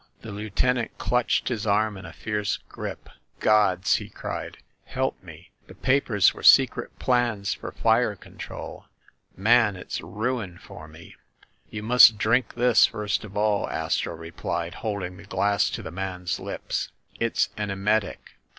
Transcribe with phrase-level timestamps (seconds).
[0.23, 3.07] The lieutenant clutched his arm in a fierce grip.
[3.39, 4.57] "Gods!" he cried.
[4.85, 5.51] "Help me!
[5.67, 8.85] The papers were secret plans for fire control.
[9.37, 11.15] Man, it's ruin for me!"
[11.69, 16.39] "You must drink this, first of all," Astro replied, holding the glass to the man's
[16.39, 16.89] lips.
[17.19, 18.39] "It's an emetic.